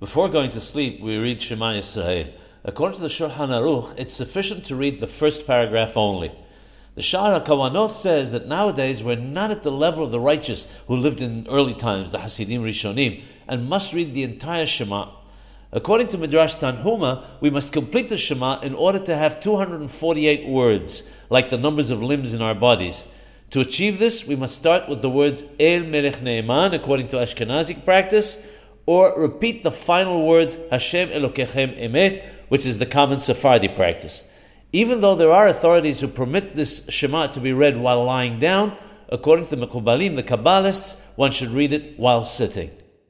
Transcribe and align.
Before 0.00 0.30
going 0.30 0.48
to 0.52 0.62
sleep, 0.62 0.98
we 0.98 1.18
read 1.18 1.42
Shema 1.42 1.72
Yisrael. 1.72 2.32
According 2.64 2.96
to 2.96 3.02
the 3.02 3.08
Shulchan 3.08 3.50
Aruch, 3.50 3.92
it's 3.98 4.14
sufficient 4.14 4.64
to 4.64 4.74
read 4.74 4.98
the 4.98 5.06
first 5.06 5.46
paragraph 5.46 5.94
only. 5.94 6.32
The 6.94 7.02
Sha'ar 7.02 7.44
HaKawanoth 7.44 7.90
says 7.90 8.32
that 8.32 8.48
nowadays 8.48 9.04
we're 9.04 9.16
not 9.16 9.50
at 9.50 9.62
the 9.62 9.70
level 9.70 10.02
of 10.02 10.10
the 10.10 10.18
righteous 10.18 10.72
who 10.86 10.96
lived 10.96 11.20
in 11.20 11.46
early 11.50 11.74
times, 11.74 12.12
the 12.12 12.20
Hasidim 12.20 12.62
Rishonim, 12.62 13.22
and 13.46 13.68
must 13.68 13.92
read 13.92 14.14
the 14.14 14.22
entire 14.22 14.64
Shema. 14.64 15.10
According 15.70 16.08
to 16.08 16.18
Midrash 16.18 16.54
Tanhuma, 16.54 17.22
we 17.42 17.50
must 17.50 17.70
complete 17.70 18.08
the 18.08 18.16
Shema 18.16 18.58
in 18.60 18.72
order 18.72 19.00
to 19.00 19.14
have 19.14 19.38
248 19.38 20.48
words, 20.48 21.10
like 21.28 21.50
the 21.50 21.58
numbers 21.58 21.90
of 21.90 22.02
limbs 22.02 22.32
in 22.32 22.40
our 22.40 22.54
bodies. 22.54 23.04
To 23.50 23.60
achieve 23.60 23.98
this, 23.98 24.26
we 24.26 24.34
must 24.34 24.56
start 24.56 24.88
with 24.88 25.02
the 25.02 25.10
words 25.10 25.44
El 25.58 25.82
Melech 25.82 26.22
Ne'eman, 26.22 26.72
according 26.72 27.08
to 27.08 27.16
Ashkenazic 27.16 27.84
practice, 27.84 28.42
or 28.90 29.14
repeat 29.16 29.62
the 29.62 29.70
final 29.70 30.26
words 30.26 30.58
Hashem 30.68 31.10
Elokechem 31.10 31.80
Emet, 31.80 32.24
which 32.48 32.66
is 32.66 32.78
the 32.78 32.86
common 32.86 33.20
Sephardi 33.20 33.68
practice. 33.68 34.24
Even 34.72 35.00
though 35.00 35.14
there 35.14 35.30
are 35.30 35.46
authorities 35.46 36.00
who 36.00 36.08
permit 36.08 36.54
this 36.54 36.84
Shema 36.88 37.28
to 37.28 37.38
be 37.38 37.52
read 37.52 37.78
while 37.78 38.02
lying 38.02 38.40
down, 38.40 38.76
according 39.08 39.46
to 39.46 39.54
the 39.54 39.64
Mekubalim, 39.64 40.16
the 40.16 40.24
Kabbalists, 40.24 41.00
one 41.14 41.30
should 41.30 41.50
read 41.50 41.72
it 41.72 42.00
while 42.00 42.24
sitting. 42.24 42.72